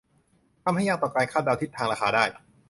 [0.63, 2.23] ทำให้ยากต่อการคาดเดาทิศทางราคาได้